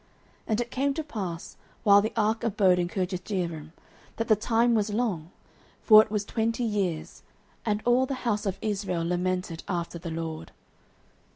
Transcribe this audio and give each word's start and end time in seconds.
09:007:002 0.01 0.09
And 0.49 0.61
it 0.61 0.71
came 0.71 0.93
to 0.95 1.03
pass, 1.03 1.57
while 1.83 2.01
the 2.01 2.11
ark 2.17 2.43
abode 2.43 2.79
in 2.79 2.87
Kirjathjearim, 2.87 3.71
that 4.15 4.27
the 4.29 4.35
time 4.35 4.73
was 4.73 4.89
long; 4.89 5.29
for 5.83 6.01
it 6.01 6.09
was 6.09 6.25
twenty 6.25 6.63
years: 6.63 7.21
and 7.67 7.83
all 7.85 8.07
the 8.07 8.15
house 8.25 8.47
of 8.47 8.57
Israel 8.63 9.05
lamented 9.05 9.63
after 9.67 9.99
the 9.99 10.09
LORD. 10.09 10.53